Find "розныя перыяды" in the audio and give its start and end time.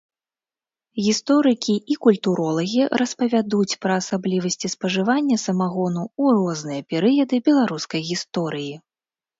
6.43-7.35